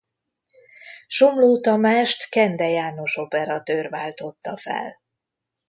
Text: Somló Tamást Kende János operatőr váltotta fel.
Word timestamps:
Somló 1.07 1.59
Tamást 1.59 2.29
Kende 2.29 2.67
János 2.69 3.17
operatőr 3.17 3.89
váltotta 3.89 4.57
fel. 4.57 4.99